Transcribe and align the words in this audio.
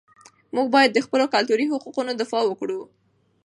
موږ 0.55 0.67
باید 0.75 0.91
د 0.93 0.99
خپلو 1.05 1.25
کلتوري 1.33 1.65
حقوقو 1.73 2.01
دفاع 2.21 2.43
وکړو. 2.47 2.81